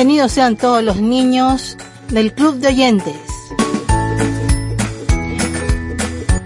Bienvenidos 0.00 0.32
sean 0.32 0.56
todos 0.56 0.82
los 0.82 1.00
niños 1.00 1.76
del 2.10 2.32
Club 2.32 2.56
de 2.56 2.68
Oyentes. 2.68 3.16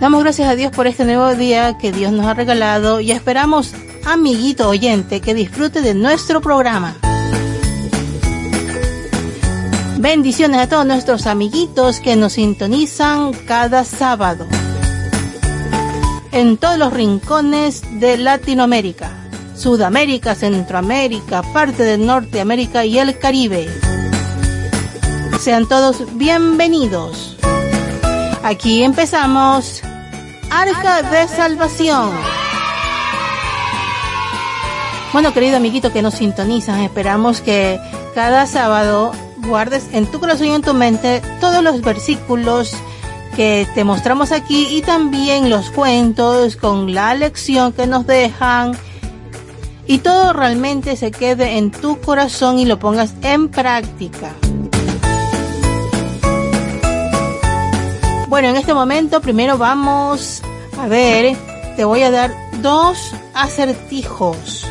Damos 0.01 0.23
gracias 0.23 0.49
a 0.49 0.55
Dios 0.55 0.73
por 0.73 0.87
este 0.87 1.05
nuevo 1.05 1.35
día 1.35 1.79
que 1.79 1.93
Dios 1.93 2.13
nos 2.13 2.27
ha 2.27 2.35
regalado 2.35 3.01
y 3.01 3.11
esperamos, 3.11 3.73
amiguito 4.07 4.69
oyente, 4.69 5.21
que 5.21 5.35
disfrute 5.35 5.83
de 5.83 5.95
nuestro 5.95 6.41
programa. 6.41 6.97
Bendiciones 10.05 10.61
a 10.61 10.69
todos 10.69 10.85
nuestros 10.85 11.27
amiguitos 11.27 11.99
que 11.99 12.15
nos 12.15 12.35
sintonizan 12.35 13.33
cada 13.47 13.85
sábado 13.85 14.47
en 16.31 16.59
todos 16.59 16.77
los 16.77 16.93
rincones 16.93 17.83
de 18.01 18.19
Latinoamérica, 18.19 19.11
Sudamérica, 19.57 20.35
Centroamérica, 20.35 21.43
parte 21.43 21.85
de 21.85 21.97
Norteamérica 21.97 22.85
y 22.85 22.99
el 22.99 23.19
Caribe. 23.19 23.67
Sean 25.41 25.67
todos 25.67 26.05
bienvenidos. 26.19 27.39
Aquí 28.43 28.83
empezamos 28.83 29.81
Arca 30.51 31.01
de 31.01 31.27
Salvación. 31.29 32.11
Bueno, 35.15 35.33
querido 35.33 35.57
amiguito 35.57 35.95
que 35.95 36.03
nos 36.03 36.13
sintonizan, 36.13 36.83
esperamos 36.83 37.41
que 37.41 37.81
cada 38.15 38.47
sábado 38.47 39.13
guardes 39.47 39.89
en 39.93 40.07
tu 40.07 40.21
corazón 40.21 40.49
y 40.49 40.55
en 40.55 40.63
tu 40.63 40.75
mente 40.75 41.23
todos 41.41 41.63
los 41.63 41.81
versículos 41.83 42.75
que 43.37 43.67
te 43.75 43.85
mostramos 43.85 44.33
aquí 44.33 44.69
y 44.71 44.83
también 44.83 45.51
los 45.51 45.71
cuentos 45.71 46.57
con 46.57 46.95
la 46.95 47.15
lección 47.15 47.73
que 47.73 47.87
nos 47.87 48.07
dejan 48.07 48.77
y 49.87 49.99
todo 49.99 50.33
realmente 50.33 50.97
se 50.97 51.11
quede 51.11 51.59
en 51.59 51.71
tu 51.71 52.01
corazón 52.01 52.59
y 52.59 52.65
lo 52.65 52.79
pongas 52.79 53.15
en 53.23 53.49
práctica. 53.49 54.33
Bueno, 58.29 58.49
en 58.49 58.57
este 58.57 58.75
momento 58.75 59.21
primero 59.21 59.59
vamos 59.59 60.43
a 60.79 60.89
ver, 60.89 61.37
te 61.77 61.85
voy 61.85 62.03
a 62.03 62.11
dar 62.11 62.35
dos 62.63 63.13
acertijos 63.35 64.64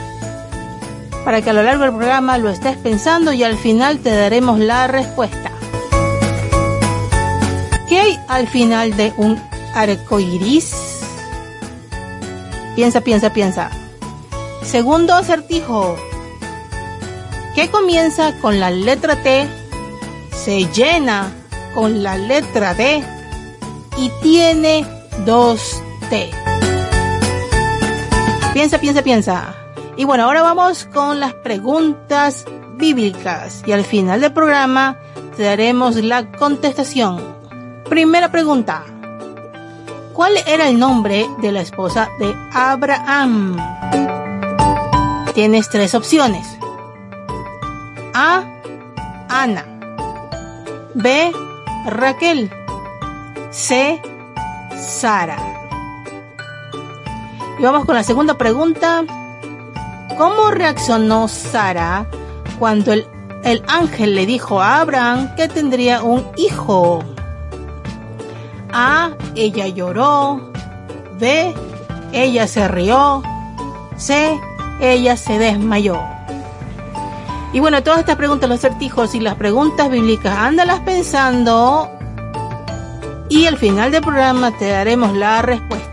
para 1.23 1.41
que 1.41 1.49
a 1.49 1.53
lo 1.53 1.63
largo 1.63 1.83
del 1.83 1.93
programa 1.93 2.37
lo 2.37 2.49
estés 2.49 2.77
pensando 2.77 3.33
y 3.33 3.43
al 3.43 3.57
final 3.57 3.99
te 3.99 4.11
daremos 4.11 4.59
la 4.59 4.87
respuesta. 4.87 5.51
¿Qué 7.87 7.99
hay 7.99 8.19
al 8.27 8.47
final 8.47 8.95
de 8.97 9.13
un 9.17 9.41
arco 9.73 10.19
iris? 10.19 10.73
Piensa, 12.75 13.01
piensa, 13.01 13.31
piensa. 13.31 13.69
Segundo 14.63 15.13
acertijo. 15.13 15.95
¿Qué 17.55 17.69
comienza 17.69 18.33
con 18.39 18.59
la 18.59 18.71
letra 18.71 19.15
T? 19.17 19.47
Se 20.31 20.65
llena 20.73 21.31
con 21.75 22.01
la 22.01 22.17
letra 22.17 22.73
D 22.73 23.03
y 23.97 24.11
tiene 24.21 24.85
dos 25.25 25.81
T. 26.09 26.31
Piensa, 28.53 28.79
piensa, 28.79 29.01
piensa. 29.03 29.62
Y 29.95 30.05
bueno, 30.05 30.25
ahora 30.25 30.41
vamos 30.41 30.85
con 30.85 31.19
las 31.19 31.33
preguntas 31.33 32.45
bíblicas 32.75 33.61
y 33.65 33.71
al 33.71 33.83
final 33.83 34.21
del 34.21 34.33
programa 34.33 34.97
te 35.37 35.43
daremos 35.43 35.95
la 35.97 36.31
contestación. 36.31 37.21
Primera 37.89 38.31
pregunta. 38.31 38.83
¿Cuál 40.13 40.33
era 40.47 40.67
el 40.67 40.79
nombre 40.79 41.27
de 41.41 41.51
la 41.51 41.61
esposa 41.61 42.09
de 42.19 42.35
Abraham? 42.53 43.57
Tienes 45.33 45.69
tres 45.69 45.93
opciones. 45.95 46.47
A. 48.13 48.43
Ana. 49.29 49.65
B. 50.93 51.31
Raquel. 51.85 52.51
C. 53.51 54.01
Sara. 54.75 55.37
Y 57.59 57.63
vamos 57.63 57.85
con 57.85 57.95
la 57.95 58.03
segunda 58.03 58.37
pregunta. 58.37 59.03
¿Cómo 60.17 60.51
reaccionó 60.51 61.27
Sara 61.27 62.05
cuando 62.59 62.93
el, 62.93 63.07
el 63.43 63.63
ángel 63.67 64.15
le 64.15 64.25
dijo 64.25 64.61
a 64.61 64.81
Abraham 64.81 65.35
que 65.35 65.47
tendría 65.47 66.01
un 66.03 66.25
hijo? 66.37 67.03
A. 68.71 69.11
Ella 69.35 69.67
lloró. 69.67 70.51
B. 71.19 71.53
Ella 72.11 72.47
se 72.47 72.67
rió. 72.67 73.23
C. 73.97 74.39
Ella 74.79 75.17
se 75.17 75.37
desmayó. 75.37 75.99
Y 77.53 77.59
bueno, 77.59 77.83
todas 77.83 77.99
estas 77.99 78.15
preguntas, 78.15 78.49
los 78.49 78.59
certijos 78.59 79.13
y 79.13 79.19
las 79.19 79.35
preguntas 79.35 79.89
bíblicas, 79.89 80.35
ándalas 80.35 80.79
pensando 80.79 81.87
y 83.29 83.45
al 83.45 83.57
final 83.57 83.91
del 83.91 84.01
programa 84.01 84.51
te 84.57 84.69
daremos 84.69 85.15
la 85.15 85.41
respuesta. 85.41 85.92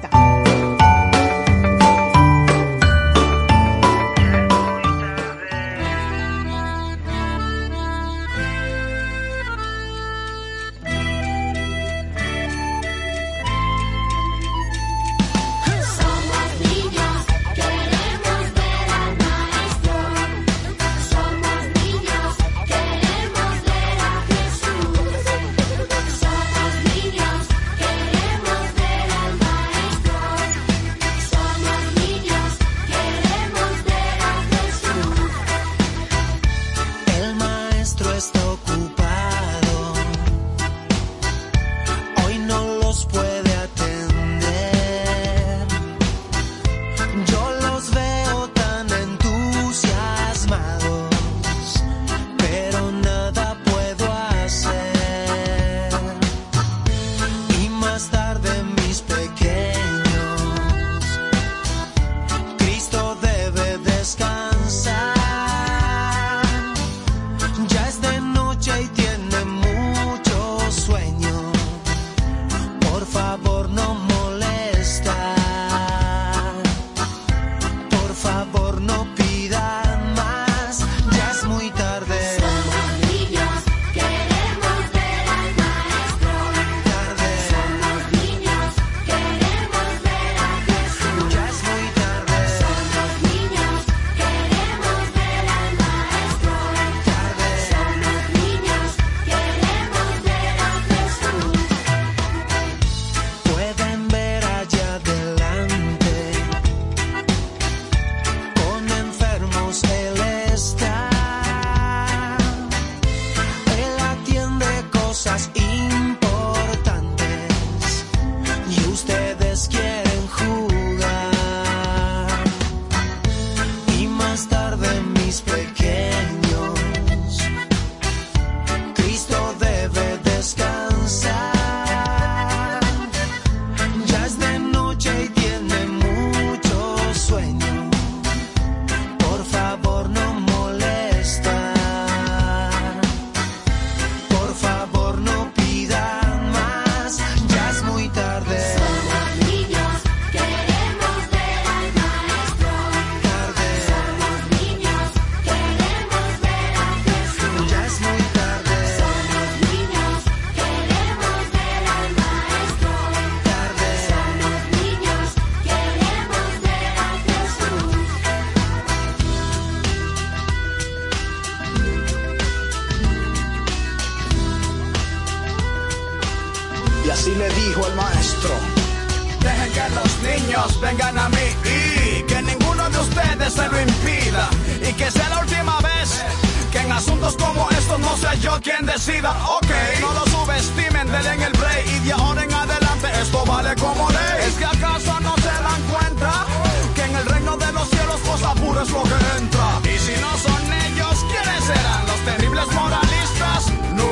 Yo 188.41 188.59
quien 188.63 188.87
decida. 188.87 189.31
Ok, 189.47 189.71
no 190.01 190.13
lo 190.15 190.25
subestimen, 190.27 191.11
denle 191.11 191.33
en 191.35 191.43
el 191.43 191.53
break 191.53 191.87
y 191.87 191.99
de 192.01 192.13
ahora 192.13 192.43
en 192.43 192.53
adelante 192.53 193.09
esto 193.21 193.45
vale 193.45 193.75
como 193.77 194.09
ley. 194.11 194.47
¿Es 194.47 194.55
que 194.55 194.65
acaso 194.65 195.21
no 195.21 195.35
se 195.37 195.63
dan 195.63 195.83
cuenta 195.91 196.47
que 196.95 197.03
en 197.05 197.17
el 197.17 197.27
reino 197.27 197.57
de 197.57 197.73
los 197.73 197.89
cielos 197.89 198.21
cosa 198.21 198.55
pura 198.55 198.83
es 198.83 198.91
lo 198.91 199.03
que 199.03 199.39
entra? 199.39 199.81
Y 199.85 199.99
si 199.99 200.21
no 200.21 200.31
son 200.39 200.63
ellos, 200.87 201.25
¿quiénes 201.31 201.65
serán? 201.65 202.07
¿Los 202.07 202.21
terribles 202.25 202.67
moralistas? 202.73 203.73
No. 203.95 204.09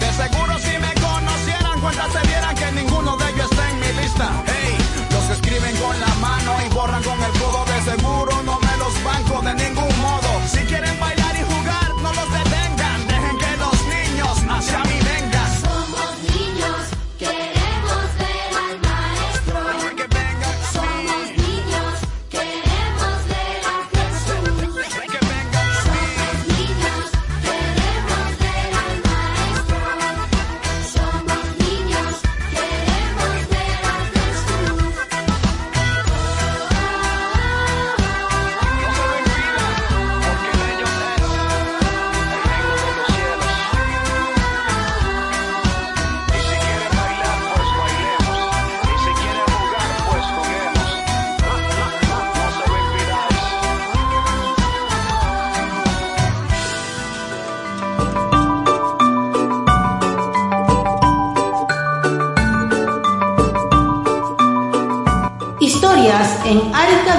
De 0.00 0.12
seguro 0.12 0.58
si 0.58 0.78
me 0.78 0.92
conocieran, 1.00 1.80
cuenta 1.80 2.06
se 2.10 2.26
dieran 2.26 2.54
que 2.56 2.72
ninguno 2.72 3.16
de 3.16 3.30
ellos 3.30 3.48
está 3.50 3.70
en 3.70 3.80
mi 3.80 4.02
lista. 4.02 4.28
Hey, 4.46 4.76
los 5.10 5.30
escriben 5.30 5.76
con 5.76 5.98
la 6.00 6.14
mano 6.16 6.56
y 6.66 6.74
borran 6.74 7.02
con 7.02 7.22
el 7.22 7.32
codo, 7.32 7.64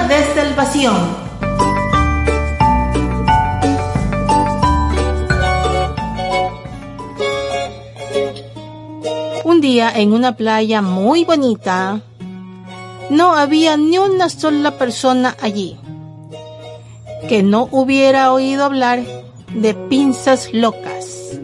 De 0.08 0.24
Salvación. 0.34 0.96
Un 9.44 9.60
día 9.60 9.92
en 9.94 10.12
una 10.12 10.36
playa 10.36 10.82
muy 10.82 11.24
bonita, 11.24 12.00
no 13.10 13.34
había 13.34 13.76
ni 13.76 13.98
una 13.98 14.28
sola 14.28 14.72
persona 14.78 15.36
allí 15.40 15.76
que 17.28 17.42
no 17.42 17.68
hubiera 17.70 18.32
oído 18.32 18.64
hablar 18.64 19.00
de 19.54 19.74
pinzas 19.74 20.52
locas, 20.52 21.38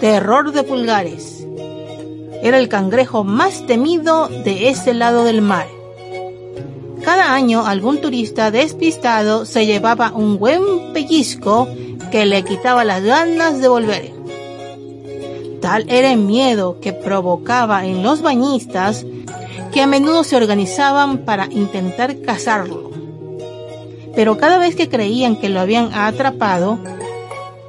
terror 0.00 0.52
de 0.52 0.62
pulgares. 0.62 1.46
Era 2.42 2.58
el 2.58 2.68
cangrejo 2.68 3.24
más 3.24 3.66
temido 3.66 4.28
de 4.28 4.70
ese 4.70 4.94
lado 4.94 5.24
del 5.24 5.42
mar. 5.42 5.77
Cada 7.08 7.32
año 7.32 7.64
algún 7.64 8.02
turista 8.02 8.50
despistado 8.50 9.46
se 9.46 9.64
llevaba 9.64 10.12
un 10.12 10.38
buen 10.38 10.92
pellizco 10.92 11.66
que 12.10 12.26
le 12.26 12.44
quitaba 12.44 12.84
las 12.84 13.02
ganas 13.02 13.62
de 13.62 13.68
volver. 13.68 14.12
Tal 15.62 15.88
era 15.88 16.12
el 16.12 16.18
miedo 16.18 16.80
que 16.82 16.92
provocaba 16.92 17.86
en 17.86 18.02
los 18.02 18.20
bañistas 18.20 19.06
que 19.72 19.80
a 19.80 19.86
menudo 19.86 20.22
se 20.22 20.36
organizaban 20.36 21.24
para 21.24 21.46
intentar 21.46 22.20
cazarlo. 22.20 22.90
Pero 24.14 24.36
cada 24.36 24.58
vez 24.58 24.76
que 24.76 24.90
creían 24.90 25.36
que 25.36 25.48
lo 25.48 25.60
habían 25.60 25.94
atrapado, 25.94 26.78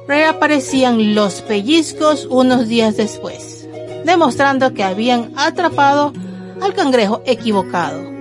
reaparecían 0.06 1.14
los 1.14 1.40
pellizcos 1.40 2.26
unos 2.28 2.68
días 2.68 2.98
después, 2.98 3.66
demostrando 4.04 4.74
que 4.74 4.84
habían 4.84 5.32
atrapado 5.34 6.12
al 6.60 6.74
cangrejo 6.74 7.22
equivocado. 7.24 8.19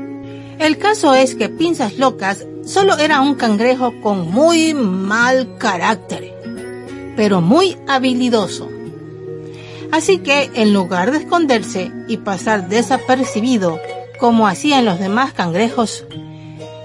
El 0.59 0.77
caso 0.77 1.13
es 1.15 1.35
que 1.35 1.47
Pinzas 1.47 1.97
Locas 1.97 2.45
solo 2.65 2.97
era 2.97 3.21
un 3.21 3.35
cangrejo 3.35 3.93
con 4.01 4.29
muy 4.29 4.73
mal 4.73 5.57
carácter, 5.57 6.35
pero 7.15 7.39
muy 7.39 7.77
habilidoso. 7.87 8.69
Así 9.89 10.17
que 10.17 10.51
en 10.53 10.73
lugar 10.73 11.11
de 11.11 11.19
esconderse 11.19 11.93
y 12.09 12.17
pasar 12.17 12.67
desapercibido 12.67 13.79
como 14.19 14.47
hacían 14.47 14.83
los 14.83 14.99
demás 14.99 15.31
cangrejos, 15.31 16.03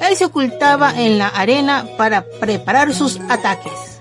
él 0.00 0.14
se 0.14 0.26
ocultaba 0.26 0.94
en 0.96 1.18
la 1.18 1.26
arena 1.26 1.84
para 1.98 2.24
preparar 2.40 2.94
sus 2.94 3.18
ataques. 3.28 3.98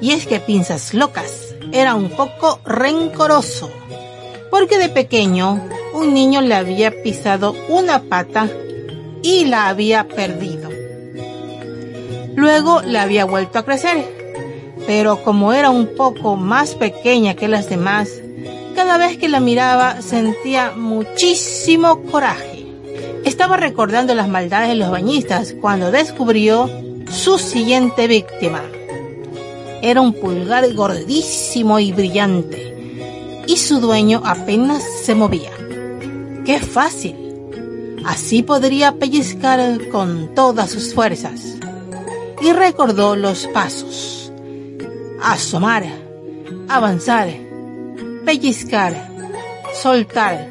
Y 0.00 0.10
es 0.10 0.26
que 0.26 0.40
Pinzas 0.40 0.92
Locas 0.92 1.54
era 1.70 1.94
un 1.94 2.10
poco 2.10 2.58
rencoroso, 2.64 3.70
porque 4.50 4.78
de 4.78 4.88
pequeño 4.88 5.62
un 5.94 6.14
niño 6.14 6.40
le 6.40 6.56
había 6.56 6.90
pisado 7.02 7.54
una 7.68 8.02
pata 8.02 8.50
y 9.22 9.44
la 9.44 9.68
había 9.68 10.08
perdido. 10.08 10.70
Luego 12.34 12.82
la 12.82 13.02
había 13.02 13.24
vuelto 13.24 13.58
a 13.58 13.64
crecer, 13.64 14.04
pero 14.86 15.22
como 15.22 15.52
era 15.52 15.70
un 15.70 15.94
poco 15.96 16.36
más 16.36 16.74
pequeña 16.74 17.34
que 17.34 17.48
las 17.48 17.68
demás, 17.68 18.10
cada 18.74 18.96
vez 18.98 19.18
que 19.18 19.28
la 19.28 19.40
miraba 19.40 20.00
sentía 20.02 20.72
muchísimo 20.74 22.02
coraje. 22.02 22.66
Estaba 23.24 23.56
recordando 23.56 24.14
las 24.14 24.28
maldades 24.28 24.70
de 24.70 24.74
los 24.74 24.90
bañistas 24.90 25.54
cuando 25.60 25.92
descubrió 25.92 26.68
su 27.10 27.38
siguiente 27.38 28.08
víctima. 28.08 28.62
Era 29.82 30.00
un 30.00 30.14
pulgar 30.14 30.72
gordísimo 30.74 31.78
y 31.78 31.92
brillante, 31.92 33.42
y 33.46 33.56
su 33.56 33.80
dueño 33.80 34.22
apenas 34.24 34.82
se 34.82 35.14
movía. 35.14 35.52
¡Qué 36.44 36.58
fácil! 36.58 37.21
Así 38.04 38.42
podría 38.42 38.92
pellizcar 38.92 39.88
con 39.88 40.34
todas 40.34 40.70
sus 40.70 40.94
fuerzas. 40.94 41.56
Y 42.40 42.52
recordó 42.52 43.14
los 43.14 43.46
pasos. 43.48 44.32
Asomar, 45.22 45.84
avanzar, 46.68 47.28
pellizcar, 48.24 49.08
soltar, 49.80 50.48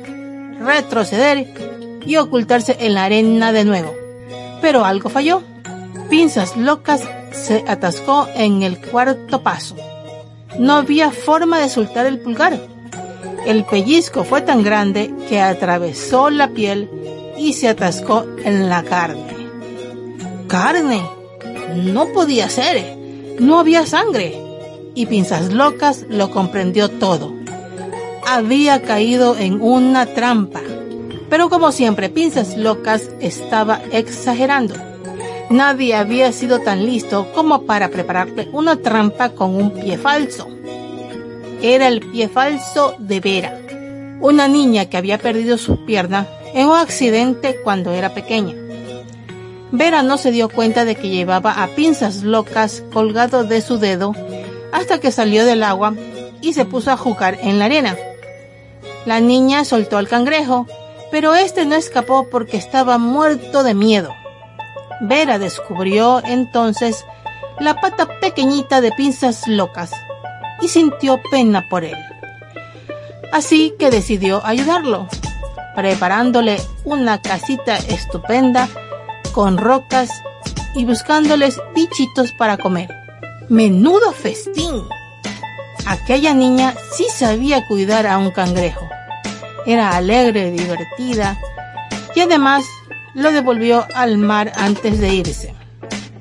retroceder 0.60 1.48
y 2.05 2.15
ocultarse 2.15 2.77
en 2.79 2.93
la 2.93 3.05
arena 3.05 3.51
de 3.51 3.65
nuevo. 3.65 3.93
Pero 4.62 4.86
algo 4.86 5.10
falló. 5.10 5.43
Pinzas 6.10 6.55
locas 6.55 7.01
se 7.31 7.65
atascó 7.67 8.27
en 8.36 8.63
el 8.63 8.79
cuarto 8.79 9.43
paso. 9.43 9.75
No 10.58 10.74
había 10.74 11.12
forma 11.12 11.60
de 11.60 11.70
soltar 11.70 12.05
el 12.05 12.20
pulgar. 12.20 12.60
El 13.46 13.65
pellizco 13.65 14.24
fue 14.24 14.41
tan 14.41 14.63
grande 14.63 15.13
que 15.27 15.41
atravesó 15.41 16.29
la 16.29 16.50
piel 16.50 16.89
y 17.38 17.53
se 17.53 17.69
atascó 17.69 18.25
en 18.43 18.69
la 18.69 18.83
carne. 18.83 19.41
¡Carne! 20.47 21.01
No 21.75 22.07
podía 22.07 22.50
ser. 22.50 22.97
No 23.39 23.59
había 23.59 23.85
sangre. 23.85 24.38
Y 24.93 25.05
Pinzas 25.05 25.53
Locas 25.53 26.05
lo 26.09 26.31
comprendió 26.31 26.89
todo. 26.89 27.33
Había 28.27 28.81
caído 28.81 29.38
en 29.38 29.61
una 29.61 30.05
trampa. 30.05 30.61
Pero 31.29 31.50
como 31.50 31.71
siempre, 31.71 32.09
Pinzas 32.09 32.57
Locas 32.57 33.09
estaba 33.21 33.81
exagerando. 33.91 34.75
Nadie 35.50 35.95
había 35.95 36.31
sido 36.31 36.59
tan 36.59 36.85
listo 36.85 37.31
como 37.33 37.63
para 37.63 37.89
prepararle 37.89 38.50
una 38.51 38.77
trampa 38.77 39.29
con 39.29 39.55
un 39.55 39.71
pie 39.71 39.97
falso. 39.97 40.47
Era 41.61 41.88
el 41.88 42.01
pie 42.01 42.27
falso 42.27 42.95
de 43.00 43.19
Vera, 43.19 43.61
una 44.19 44.47
niña 44.47 44.85
que 44.85 44.97
había 44.97 45.17
perdido 45.17 45.57
su 45.57 45.85
pierna 45.85 46.27
en 46.53 46.67
un 46.67 46.75
accidente 46.75 47.58
cuando 47.63 47.91
era 47.91 48.13
pequeña. 48.13 48.55
Vera 49.72 50.03
no 50.03 50.17
se 50.17 50.31
dio 50.31 50.50
cuenta 50.50 50.84
de 50.84 50.96
que 50.96 51.10
llevaba 51.10 51.63
a 51.63 51.67
pinzas 51.67 52.24
locas 52.24 52.84
colgado 52.91 53.43
de 53.46 53.62
su 53.62 53.77
dedo 53.77 54.13
hasta 54.72 55.00
que 55.00 55.12
salió 55.12 55.46
del 55.46 55.63
agua 55.63 55.93
y 56.41 56.53
se 56.53 56.65
puso 56.65 56.91
a 56.91 56.98
jugar 56.98 57.38
en 57.41 57.60
la 57.60 57.65
arena. 57.65 57.96
La 59.05 59.20
niña 59.20 59.63
soltó 59.63 59.98
al 59.98 60.08
cangrejo, 60.08 60.67
pero 61.10 61.34
este 61.36 61.65
no 61.65 61.75
escapó 61.75 62.27
porque 62.29 62.58
estaba 62.58 62.98
muerto 62.98 63.63
de 63.63 63.74
miedo. 63.74 64.13
Vera 65.01 65.39
descubrió 65.39 66.22
entonces 66.24 67.05
la 67.60 67.79
pata 67.79 68.08
pequeñita 68.20 68.81
de 68.81 68.91
pinzas 68.91 69.48
locas 69.48 69.91
y 70.62 70.67
sintió 70.67 71.22
pena 71.31 71.67
por 71.70 71.84
él. 71.84 71.98
Así 73.31 73.74
que 73.79 73.89
decidió 73.89 74.46
ayudarlo, 74.46 75.08
preparándole 75.75 76.62
una 76.84 77.22
casita 77.22 77.78
estupenda 77.78 78.68
con 79.32 79.58
rocas 79.58 80.10
y 80.75 80.86
buscándoles 80.86 81.60
bichitos 81.75 82.32
para 82.34 82.58
comer. 82.58 82.90
Menudo 83.50 84.12
festín. 84.12 84.84
Aquella 85.86 86.34
niña 86.34 86.74
sí 86.94 87.06
sabía 87.13 87.68
cuidar 87.68 88.08
a 88.08 88.18
un 88.18 88.32
cangrejo. 88.32 88.88
Era 89.66 89.96
alegre, 89.96 90.51
divertida 90.51 91.38
y 92.16 92.22
además 92.22 92.66
lo 93.13 93.32
devolvió 93.32 93.86
al 93.94 94.18
mar 94.18 94.51
antes 94.56 95.00
de 95.00 95.10
irse. 95.10 95.54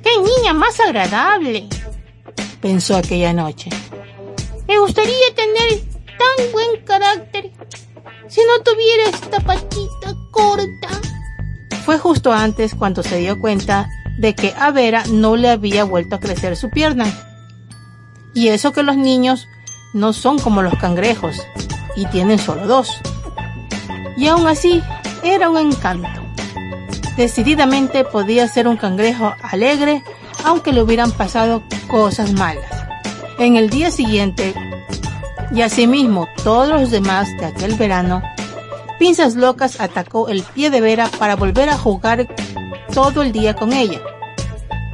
¡Qué 0.03 0.11
niña 0.17 0.53
más 0.53 0.79
agradable! 0.79 1.67
pensó 2.61 2.95
aquella 2.95 3.33
noche. 3.33 3.69
Me 4.67 4.77
gustaría 4.79 5.35
tener 5.35 5.81
tan 6.17 6.51
buen 6.51 6.83
carácter 6.85 7.51
si 8.27 8.41
no 8.41 8.63
tuviera 8.63 9.09
esta 9.09 9.39
patita 9.39 10.15
corta. 10.31 10.89
Fue 11.85 11.97
justo 11.97 12.31
antes 12.31 12.75
cuando 12.75 13.03
se 13.03 13.17
dio 13.17 13.39
cuenta 13.39 13.89
de 14.17 14.35
que 14.35 14.53
a 14.57 14.71
Vera 14.71 15.03
no 15.11 15.35
le 15.35 15.49
había 15.49 15.83
vuelto 15.83 16.15
a 16.15 16.19
crecer 16.19 16.55
su 16.55 16.69
pierna. 16.69 17.05
Y 18.33 18.49
eso 18.49 18.71
que 18.71 18.83
los 18.83 18.95
niños 18.95 19.47
no 19.93 20.13
son 20.13 20.39
como 20.39 20.61
los 20.61 20.75
cangrejos 20.75 21.41
y 21.95 22.05
tienen 22.05 22.39
solo 22.39 22.67
dos. 22.67 23.01
Y 24.15 24.27
aún 24.27 24.47
así 24.47 24.81
era 25.23 25.49
un 25.49 25.57
encanto. 25.57 26.21
Decididamente 27.17 28.05
podía 28.05 28.47
ser 28.47 28.67
un 28.67 28.77
cangrejo 28.77 29.33
alegre 29.41 30.03
aunque 30.45 30.71
le 30.71 30.81
hubieran 30.81 31.11
pasado 31.11 31.63
cosas 31.87 32.33
malas. 32.33 32.65
En 33.37 33.57
el 33.57 33.69
día 33.69 33.91
siguiente, 33.91 34.53
y 35.53 35.61
asimismo 35.61 36.27
todos 36.43 36.69
los 36.69 36.91
demás 36.91 37.27
de 37.39 37.45
aquel 37.45 37.75
verano, 37.75 38.21
Pinzas 38.99 39.35
Locas 39.35 39.79
atacó 39.79 40.29
el 40.29 40.43
pie 40.43 40.69
de 40.69 40.79
Vera 40.81 41.09
para 41.17 41.35
volver 41.35 41.69
a 41.69 41.77
jugar 41.77 42.27
todo 42.93 43.21
el 43.21 43.31
día 43.31 43.55
con 43.55 43.73
ella. 43.73 43.99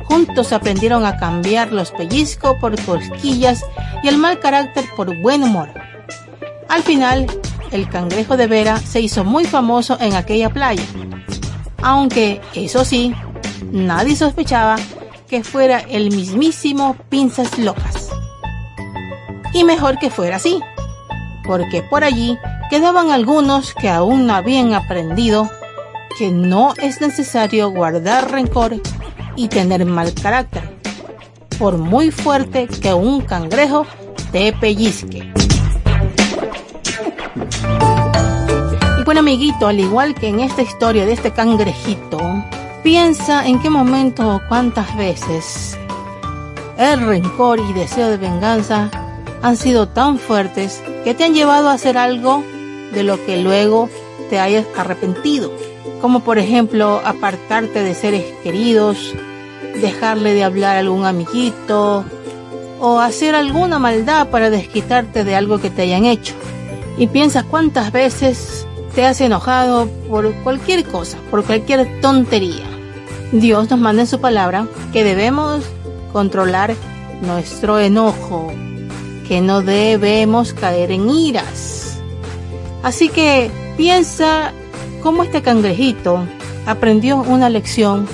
Juntos 0.06 0.54
aprendieron 0.54 1.06
a 1.06 1.18
cambiar 1.18 1.74
los 1.74 1.92
pellizcos 1.92 2.56
por 2.62 2.82
cosquillas 2.86 3.64
y 4.04 4.08
el 4.08 4.18
mal 4.18 4.40
carácter 4.40 4.86
por 4.96 5.16
buen 5.22 5.44
humor. 5.44 5.70
Al 6.70 6.84
final, 6.84 7.28
el 7.72 7.90
cangrejo 7.90 8.38
de 8.38 8.48
Vera 8.48 8.78
se 8.78 9.02
hizo 9.02 9.24
muy 9.26 9.46
famoso 9.46 9.98
en 10.00 10.14
aquella 10.14 10.50
playa. 10.50 10.84
Aunque, 11.82 12.42
eso 12.54 12.86
sí, 12.86 13.14
nadie 13.72 14.16
sospechaba 14.16 14.78
que 15.28 15.44
fuera 15.44 15.80
el 15.80 16.10
mismísimo 16.16 16.96
Pinzas 17.10 17.58
Locas. 17.60 17.97
Y 19.54 19.64
mejor 19.64 19.98
que 19.98 20.10
fuera 20.10 20.36
así, 20.36 20.62
porque 21.46 21.82
por 21.82 22.04
allí 22.04 22.38
quedaban 22.70 23.12
algunos 23.12 23.74
que 23.74 23.90
aún 23.90 24.28
no 24.28 24.36
habían 24.36 24.74
aprendido 24.74 25.50
que 26.18 26.32
no 26.32 26.74
es 26.82 27.00
necesario 27.00 27.70
guardar 27.70 28.32
rencor 28.32 28.76
y 29.36 29.48
tener 29.48 29.86
mal 29.86 30.14
carácter, 30.16 30.78
por 31.60 31.78
muy 31.78 32.12
fuerte 32.12 32.68
que 32.68 32.94
un 32.94 33.22
cangrejo 33.22 33.86
te 34.32 34.52
pellizque. 34.54 35.32
Y 39.00 39.04
bueno, 39.04 39.20
amiguito, 39.20 39.68
al 39.68 39.80
igual 39.80 40.16
que 40.16 40.30
en 40.30 40.40
esta 40.40 40.64
historia 40.64 41.06
de 41.06 41.14
este 41.14 41.32
cangrejito, 41.32 42.20
piensa 42.84 43.46
en 43.46 43.60
qué 43.62 43.70
momento 43.70 44.36
o 44.36 44.42
cuántas 44.50 44.96
veces 44.98 45.78
el 46.78 47.06
rencor 47.06 47.60
y 47.60 47.74
deseo 47.74 48.10
de 48.10 48.18
venganza 48.18 48.90
han 49.42 49.58
sido 49.58 49.88
tan 49.88 50.18
fuertes 50.18 50.82
que 51.04 51.14
te 51.14 51.24
han 51.24 51.34
llevado 51.34 51.70
a 51.70 51.74
hacer 51.74 51.98
algo 51.98 52.44
de 52.94 53.04
lo 53.04 53.24
que 53.26 53.38
luego 53.38 53.90
te 54.30 54.40
hayas 54.40 54.66
arrepentido, 54.76 55.52
como 56.02 56.22
por 56.22 56.38
ejemplo 56.38 57.02
apartarte 57.04 57.84
de 57.84 57.96
seres 57.96 58.26
queridos, 58.44 59.14
dejarle 59.82 60.34
de 60.34 60.44
hablar 60.44 60.76
a 60.76 60.80
algún 60.80 61.06
amiguito 61.06 62.06
o 62.80 63.00
hacer 63.00 63.36
alguna 63.36 63.80
maldad 63.80 64.28
para 64.30 64.50
desquitarte 64.50 65.24
de 65.24 65.36
algo 65.36 65.60
que 65.60 65.70
te 65.70 65.84
hayan 65.84 66.06
hecho. 66.06 66.34
Y 66.98 67.08
piensa 67.08 67.44
cuántas 67.44 67.92
veces 67.92 68.68
te 68.96 69.06
has 69.06 69.22
enojado 69.22 69.88
por 70.10 70.34
cualquier 70.44 70.84
cosa, 70.86 71.18
por 71.30 71.44
cualquier 71.44 72.02
tontería. 72.02 72.66
Dios 73.32 73.70
nos 73.70 73.80
manda 73.80 74.04
en 74.04 74.08
su 74.08 74.20
palabra 74.20 74.68
que 74.94 75.04
debemos 75.04 75.64
controlar 76.12 76.76
nuestro 77.22 77.80
enojo, 77.80 78.52
que 79.28 79.42
no 79.42 79.62
debemos 79.62 80.54
caer 80.54 80.92
en 80.92 81.10
iras. 81.10 82.00
Así 82.84 83.10
que 83.10 83.52
piensa 83.76 84.54
cómo 85.02 85.24
este 85.24 85.42
cangrejito 85.42 86.26
aprendió 86.66 87.18
una 87.18 87.50
lección 87.50 88.08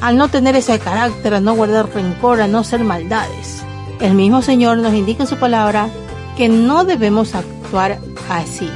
al 0.00 0.16
no 0.16 0.28
tener 0.28 0.56
ese 0.56 0.78
carácter, 0.78 1.34
a 1.34 1.40
no 1.40 1.54
guardar 1.54 1.88
rencor, 1.94 2.40
a 2.40 2.48
no 2.48 2.64
ser 2.64 2.84
maldades. 2.84 3.62
El 4.00 4.14
mismo 4.14 4.40
Señor 4.42 4.78
nos 4.78 4.94
indica 4.94 5.24
en 5.24 5.28
su 5.28 5.36
palabra 5.36 5.88
que 6.36 6.48
no 6.48 6.84
debemos 6.84 7.34
actuar 7.34 7.98
así. 8.30 8.68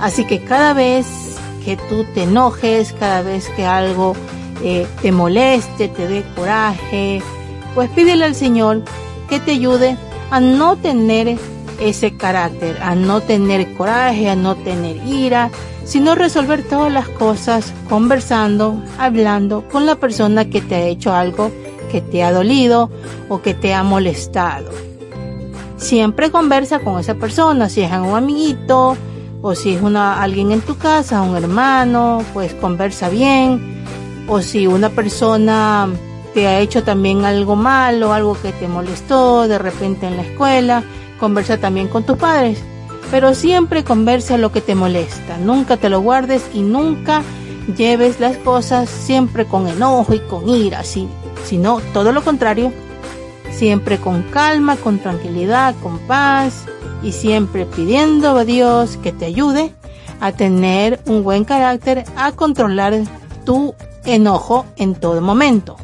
Así 0.00 0.24
que 0.24 0.44
cada 0.44 0.74
vez 0.74 1.06
que 1.64 1.76
tú 1.76 2.04
te 2.14 2.22
enojes, 2.22 2.92
cada 2.92 3.22
vez 3.22 3.48
que 3.56 3.66
algo 3.66 4.14
eh, 4.62 4.86
te 5.02 5.12
moleste, 5.12 5.88
te 5.88 6.06
dé 6.06 6.24
coraje, 6.36 7.20
pues 7.74 7.90
pídele 7.90 8.24
al 8.24 8.34
Señor 8.34 8.82
que 9.28 9.40
te 9.40 9.52
ayude 9.52 9.96
a 10.30 10.40
no 10.40 10.76
tener 10.76 11.38
ese 11.80 12.16
carácter, 12.16 12.78
a 12.82 12.94
no 12.94 13.20
tener 13.20 13.74
coraje, 13.74 14.28
a 14.28 14.36
no 14.36 14.54
tener 14.56 14.96
ira, 15.06 15.50
sino 15.84 16.14
resolver 16.14 16.62
todas 16.62 16.92
las 16.92 17.08
cosas 17.08 17.72
conversando, 17.88 18.82
hablando 18.98 19.64
con 19.68 19.86
la 19.86 19.96
persona 19.96 20.48
que 20.48 20.60
te 20.60 20.74
ha 20.76 20.86
hecho 20.86 21.12
algo 21.12 21.50
que 21.90 22.00
te 22.00 22.22
ha 22.22 22.32
dolido 22.32 22.90
o 23.28 23.42
que 23.42 23.54
te 23.54 23.74
ha 23.74 23.82
molestado. 23.82 24.70
Siempre 25.76 26.30
conversa 26.30 26.80
con 26.80 27.00
esa 27.00 27.14
persona, 27.14 27.68
si 27.68 27.80
es 27.80 27.90
un 27.90 28.14
amiguito 28.14 28.96
o 29.42 29.54
si 29.54 29.74
es 29.74 29.82
una, 29.82 30.22
alguien 30.22 30.52
en 30.52 30.60
tu 30.60 30.76
casa, 30.76 31.22
un 31.22 31.36
hermano, 31.36 32.22
pues 32.32 32.54
conversa 32.54 33.08
bien. 33.08 33.82
O 34.28 34.42
si 34.42 34.66
una 34.66 34.90
persona 34.90 35.88
te 36.34 36.46
ha 36.46 36.60
hecho 36.60 36.82
también 36.82 37.24
algo 37.24 37.56
malo, 37.56 38.12
algo 38.12 38.36
que 38.40 38.52
te 38.52 38.68
molestó 38.68 39.48
de 39.48 39.58
repente 39.58 40.06
en 40.06 40.16
la 40.16 40.22
escuela, 40.22 40.84
conversa 41.18 41.58
también 41.58 41.88
con 41.88 42.04
tus 42.04 42.16
padres. 42.16 42.62
Pero 43.10 43.34
siempre 43.34 43.82
conversa 43.82 44.38
lo 44.38 44.52
que 44.52 44.60
te 44.60 44.74
molesta, 44.74 45.36
nunca 45.38 45.76
te 45.76 45.88
lo 45.88 46.00
guardes 46.00 46.48
y 46.54 46.60
nunca 46.60 47.22
lleves 47.76 48.20
las 48.20 48.36
cosas 48.38 48.88
siempre 48.88 49.46
con 49.46 49.66
enojo 49.68 50.14
y 50.14 50.20
con 50.20 50.48
ira, 50.48 50.82
sino 50.84 51.80
todo 51.92 52.12
lo 52.12 52.22
contrario, 52.22 52.72
siempre 53.50 53.98
con 53.98 54.22
calma, 54.22 54.76
con 54.76 54.98
tranquilidad, 54.98 55.74
con 55.82 55.98
paz 56.00 56.66
y 57.02 57.12
siempre 57.12 57.66
pidiendo 57.66 58.36
a 58.36 58.44
Dios 58.44 58.96
que 58.96 59.12
te 59.12 59.24
ayude 59.24 59.74
a 60.20 60.32
tener 60.32 61.00
un 61.06 61.24
buen 61.24 61.44
carácter, 61.44 62.04
a 62.16 62.32
controlar 62.32 62.94
tu 63.44 63.74
enojo 64.04 64.66
en 64.76 64.94
todo 64.94 65.20
momento. 65.20 65.76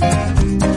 Me 0.00 0.69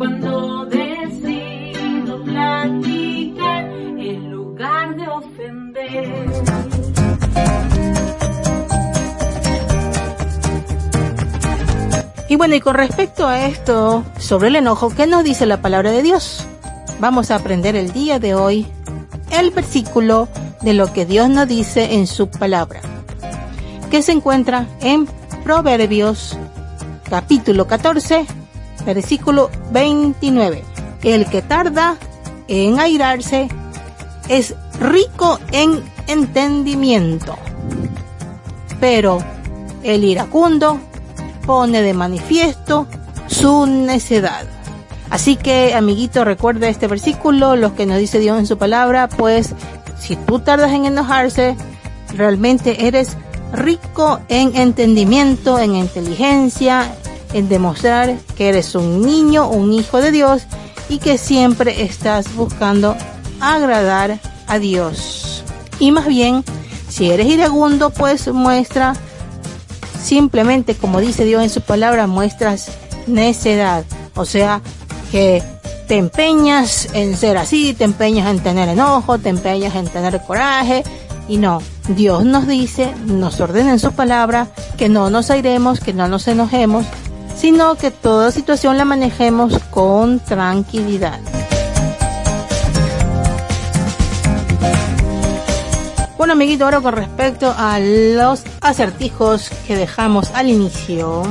cuando 0.00 0.64
decido 0.64 2.24
platicar 2.24 3.64
en 3.66 4.30
lugar 4.30 4.96
de 4.96 5.06
ofender. 5.06 6.26
Y 12.30 12.36
bueno, 12.36 12.54
y 12.54 12.60
con 12.60 12.76
respecto 12.76 13.26
a 13.26 13.44
esto, 13.44 14.02
sobre 14.18 14.48
el 14.48 14.56
enojo, 14.56 14.88
¿qué 14.88 15.06
nos 15.06 15.22
dice 15.22 15.44
la 15.44 15.60
palabra 15.60 15.90
de 15.90 16.02
Dios? 16.02 16.46
Vamos 16.98 17.30
a 17.30 17.34
aprender 17.34 17.76
el 17.76 17.92
día 17.92 18.18
de 18.18 18.34
hoy 18.34 18.66
el 19.30 19.50
versículo 19.50 20.28
de 20.62 20.72
lo 20.72 20.90
que 20.94 21.04
Dios 21.04 21.28
nos 21.28 21.46
dice 21.46 21.96
en 21.96 22.06
su 22.06 22.30
palabra, 22.30 22.80
que 23.90 24.00
se 24.00 24.12
encuentra 24.12 24.66
en 24.80 25.06
Proverbios 25.44 26.38
capítulo 27.10 27.66
14, 27.66 28.39
versículo 28.84 29.50
29. 29.72 30.64
El 31.02 31.26
que 31.26 31.42
tarda 31.42 31.96
en 32.48 32.78
airarse 32.78 33.48
es 34.28 34.54
rico 34.78 35.38
en 35.52 35.82
entendimiento, 36.06 37.36
pero 38.80 39.18
el 39.82 40.04
iracundo 40.04 40.78
pone 41.46 41.82
de 41.82 41.94
manifiesto 41.94 42.86
su 43.26 43.66
necedad. 43.66 44.46
Así 45.10 45.36
que, 45.36 45.74
amiguito, 45.74 46.24
recuerda 46.24 46.68
este 46.68 46.86
versículo, 46.86 47.56
lo 47.56 47.74
que 47.74 47.86
nos 47.86 47.98
dice 47.98 48.20
Dios 48.20 48.38
en 48.38 48.46
su 48.46 48.58
palabra, 48.58 49.08
pues 49.08 49.54
si 49.98 50.16
tú 50.16 50.38
tardas 50.38 50.72
en 50.72 50.86
enojarse, 50.86 51.56
realmente 52.16 52.86
eres 52.86 53.16
rico 53.52 54.20
en 54.28 54.54
entendimiento, 54.54 55.58
en 55.58 55.74
inteligencia, 55.74 56.94
en 57.32 57.48
demostrar 57.48 58.16
que 58.36 58.48
eres 58.48 58.74
un 58.74 59.02
niño, 59.02 59.48
un 59.48 59.72
hijo 59.72 60.00
de 60.00 60.10
Dios 60.10 60.42
y 60.88 60.98
que 60.98 61.18
siempre 61.18 61.82
estás 61.82 62.34
buscando 62.34 62.96
agradar 63.40 64.18
a 64.46 64.58
Dios. 64.58 65.44
Y 65.78 65.92
más 65.92 66.06
bien, 66.06 66.44
si 66.88 67.10
eres 67.10 67.26
iragundo, 67.26 67.90
pues 67.90 68.28
muestra 68.28 68.94
simplemente, 70.02 70.74
como 70.74 71.00
dice 71.00 71.24
Dios 71.24 71.42
en 71.42 71.50
su 71.50 71.60
palabra, 71.60 72.06
muestras 72.06 72.70
necedad. 73.06 73.84
O 74.16 74.24
sea, 74.24 74.60
que 75.10 75.42
te 75.86 75.96
empeñas 75.96 76.88
en 76.92 77.16
ser 77.16 77.36
así, 77.36 77.74
te 77.74 77.84
empeñas 77.84 78.28
en 78.30 78.40
tener 78.40 78.68
enojo, 78.68 79.18
te 79.18 79.28
empeñas 79.28 79.74
en 79.74 79.88
tener 79.88 80.20
coraje. 80.26 80.84
Y 81.28 81.36
no, 81.36 81.62
Dios 81.88 82.24
nos 82.24 82.46
dice, 82.46 82.92
nos 83.06 83.40
ordena 83.40 83.70
en 83.70 83.78
su 83.78 83.92
palabra 83.92 84.48
que 84.76 84.88
no 84.88 85.10
nos 85.10 85.30
airemos, 85.30 85.80
que 85.80 85.92
no 85.92 86.08
nos 86.08 86.26
enojemos, 86.26 86.84
sino 87.40 87.74
que 87.74 87.90
toda 87.90 88.30
situación 88.30 88.76
la 88.76 88.84
manejemos 88.84 89.58
con 89.70 90.20
tranquilidad. 90.20 91.18
Bueno, 96.18 96.34
amiguito, 96.34 96.66
ahora 96.66 96.82
con 96.82 96.92
respecto 96.92 97.54
a 97.56 97.78
los 97.80 98.42
acertijos 98.60 99.48
que 99.66 99.74
dejamos 99.74 100.30
al 100.32 100.50
inicio, 100.50 101.22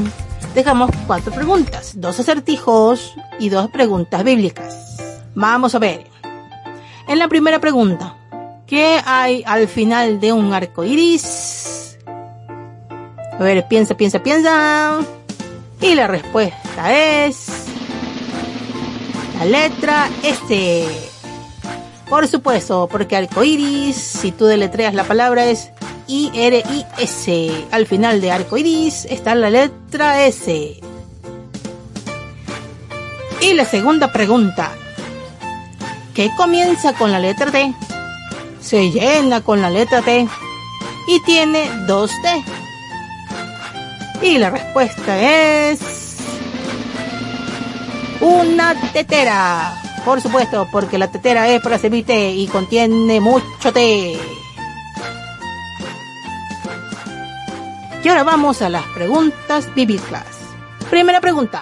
dejamos 0.55 0.89
cuatro 1.05 1.31
preguntas, 1.31 1.91
dos 1.95 2.19
acertijos 2.19 3.13
y 3.37 3.49
dos 3.49 3.69
preguntas 3.69 4.23
bíblicas. 4.23 4.97
Vamos 5.35 5.75
a 5.75 5.79
ver. 5.79 6.07
En 7.07 7.19
la 7.19 7.27
primera 7.27 7.59
pregunta, 7.59 8.15
¿qué 8.65 8.99
hay 9.05 9.43
al 9.45 9.67
final 9.67 10.19
de 10.19 10.33
un 10.33 10.55
arco 10.55 10.83
iris? 10.83 11.99
A 12.07 13.43
ver, 13.43 13.67
piensa, 13.67 13.95
piensa, 13.95 14.23
piensa. 14.23 15.18
Y 15.89 15.95
la 15.95 16.05
respuesta 16.05 16.93
es 17.25 17.47
la 19.39 19.45
letra 19.45 20.07
S. 20.21 20.85
Por 22.07 22.27
supuesto, 22.27 22.87
porque 22.91 23.15
arcoiris, 23.15 23.95
si 23.95 24.31
tú 24.31 24.45
deletreas 24.45 24.93
la 24.93 25.03
palabra 25.03 25.45
es 25.45 25.71
I-R-I-S. 26.05 27.65
Al 27.71 27.87
final 27.87 28.21
de 28.21 28.31
arcoiris 28.31 29.05
está 29.05 29.33
la 29.33 29.49
letra 29.49 30.25
S. 30.25 30.79
Y 33.41 33.53
la 33.53 33.65
segunda 33.65 34.13
pregunta. 34.13 34.71
¿Qué 36.13 36.29
comienza 36.37 36.93
con 36.93 37.11
la 37.11 37.17
letra 37.17 37.49
T? 37.49 37.73
Se 38.61 38.91
llena 38.91 39.41
con 39.41 39.59
la 39.59 39.71
letra 39.71 40.03
T 40.03 40.27
y 41.07 41.23
tiene 41.23 41.67
dos 41.87 42.11
T. 42.21 42.68
Y 44.21 44.37
la 44.37 44.49
respuesta 44.49 45.69
es 45.69 45.79
una 48.21 48.75
tetera. 48.91 49.75
Por 50.03 50.21
supuesto, 50.21 50.67
porque 50.71 50.97
la 50.97 51.09
tetera 51.09 51.47
es 51.47 51.61
para 51.61 51.77
servir 51.77 52.05
té 52.05 52.31
y 52.31 52.47
contiene 52.47 53.19
mucho 53.19 53.71
té. 53.71 54.19
Y 58.03 58.07
ahora 58.07 58.23
vamos 58.23 58.61
a 58.61 58.69
las 58.69 58.83
preguntas 58.87 59.73
bíblicas. 59.75 60.25
Primera 60.89 61.21
pregunta. 61.21 61.61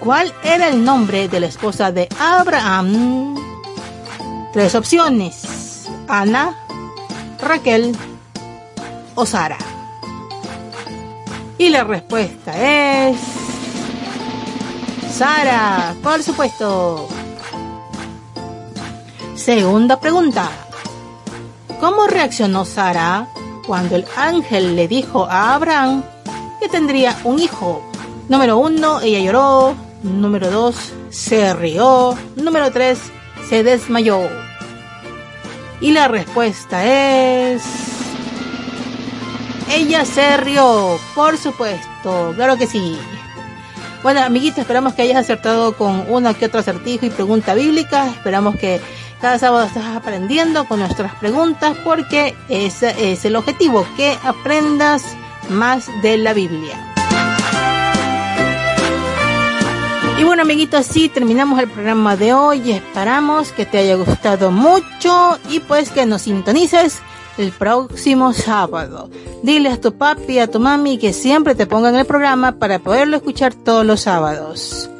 ¿Cuál 0.00 0.32
era 0.42 0.68
el 0.68 0.84
nombre 0.84 1.28
de 1.28 1.40
la 1.40 1.46
esposa 1.46 1.92
de 1.92 2.08
Abraham? 2.18 3.36
Tres 4.52 4.74
opciones. 4.74 5.88
Ana, 6.08 6.56
Raquel 7.40 7.96
o 9.14 9.24
Sara. 9.24 9.58
Y 11.62 11.68
la 11.68 11.84
respuesta 11.84 12.52
es... 13.06 13.16
Sara, 15.12 15.94
por 16.02 16.20
supuesto. 16.20 17.08
Segunda 19.36 20.00
pregunta. 20.00 20.50
¿Cómo 21.78 22.08
reaccionó 22.08 22.64
Sara 22.64 23.28
cuando 23.64 23.94
el 23.94 24.04
ángel 24.16 24.74
le 24.74 24.88
dijo 24.88 25.24
a 25.26 25.54
Abraham 25.54 26.02
que 26.60 26.68
tendría 26.68 27.16
un 27.22 27.38
hijo? 27.38 27.80
Número 28.28 28.58
uno, 28.58 29.00
ella 29.00 29.20
lloró. 29.20 29.76
Número 30.02 30.50
dos, 30.50 30.92
se 31.10 31.54
rió. 31.54 32.18
Número 32.34 32.72
tres, 32.72 32.98
se 33.48 33.62
desmayó. 33.62 34.18
Y 35.80 35.92
la 35.92 36.08
respuesta 36.08 36.84
es... 36.84 37.91
Ella 39.74 40.04
se 40.04 40.36
rió, 40.36 40.98
por 41.14 41.38
supuesto, 41.38 42.32
claro 42.36 42.58
que 42.58 42.66
sí. 42.66 42.98
Bueno, 44.02 44.20
amiguitos, 44.20 44.58
esperamos 44.58 44.92
que 44.92 45.02
hayas 45.02 45.16
acertado 45.16 45.76
con 45.76 46.04
una 46.08 46.34
que 46.34 46.44
otra 46.44 46.60
acertijo 46.60 47.06
y 47.06 47.10
pregunta 47.10 47.54
bíblica. 47.54 48.06
Esperamos 48.08 48.56
que 48.56 48.82
cada 49.20 49.38
sábado 49.38 49.64
estés 49.64 49.84
aprendiendo 49.84 50.66
con 50.66 50.80
nuestras 50.80 51.14
preguntas 51.14 51.74
porque 51.84 52.34
ese 52.50 53.12
es 53.12 53.24
el 53.24 53.34
objetivo, 53.34 53.86
que 53.96 54.18
aprendas 54.22 55.04
más 55.48 55.88
de 56.02 56.18
la 56.18 56.34
Biblia. 56.34 56.92
Y 60.18 60.24
bueno, 60.24 60.42
amiguitos, 60.42 60.80
así 60.80 61.08
terminamos 61.08 61.58
el 61.60 61.68
programa 61.68 62.16
de 62.16 62.34
hoy. 62.34 62.72
Esperamos 62.72 63.52
que 63.52 63.64
te 63.64 63.78
haya 63.78 63.94
gustado 63.94 64.50
mucho 64.50 65.38
y 65.48 65.60
pues 65.60 65.90
que 65.90 66.04
nos 66.04 66.22
sintonices 66.22 67.00
el 67.38 67.52
próximo 67.52 68.32
sábado. 68.32 69.10
Dile 69.42 69.70
a 69.70 69.80
tu 69.80 69.94
papi 69.94 70.34
y 70.34 70.38
a 70.38 70.50
tu 70.50 70.60
mami 70.60 70.98
que 70.98 71.12
siempre 71.12 71.54
te 71.54 71.66
pongan 71.66 71.96
el 71.96 72.06
programa 72.06 72.52
para 72.52 72.78
poderlo 72.78 73.16
escuchar 73.16 73.54
todos 73.54 73.84
los 73.84 74.02
sábados. 74.02 74.90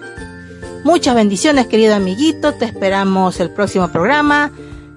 Muchas 0.85 1.15
bendiciones, 1.15 1.69
querido 1.69 1.95
amiguito. 1.95 2.55
Te 2.55 2.65
esperamos 2.65 3.39
el 3.41 3.51
próximo 3.51 3.89
programa. 3.89 4.51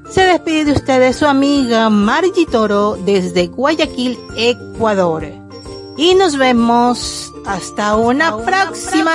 Se 0.10 0.22
despide 0.22 0.66
de 0.66 0.72
ustedes 0.74 1.16
su 1.16 1.26
amiga 1.26 1.90
Margie 1.90 2.46
Toro 2.46 2.98
desde 3.06 3.48
Guayaquil, 3.48 4.18
Ecuador. 4.38 5.26
Y 5.98 6.16
nos 6.16 6.38
vemos 6.38 7.32
hasta 7.46 7.96
una, 7.96 8.38
próxima. 8.38 9.14